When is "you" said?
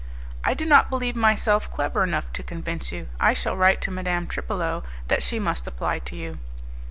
2.91-3.07, 6.15-6.39